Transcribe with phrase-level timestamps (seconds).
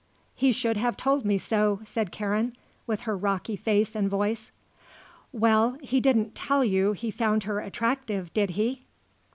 [0.33, 2.57] "He should have told me so," said Karen,
[2.87, 4.49] with her rocky face and voice.
[5.31, 8.85] "Well, he didn't tell you he found her attractive, did he?"